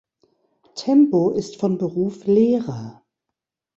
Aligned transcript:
Tembo 0.73 1.29
ist 1.29 1.57
von 1.57 1.77
Beruf 1.77 2.25
Lehrer. 2.25 3.03